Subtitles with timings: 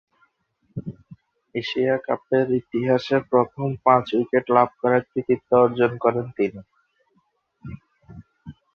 [1.55, 6.61] Asia কাপের ইতিহাসে প্রথম পাঁচ-উইকেট লাভ করার কৃতিত্ব অর্জন করেন তিনি।